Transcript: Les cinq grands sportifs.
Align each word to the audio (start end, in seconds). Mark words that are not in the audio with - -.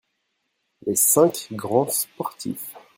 Les 0.87 0.95
cinq 0.95 1.49
grands 1.51 1.87
sportifs. 1.87 2.73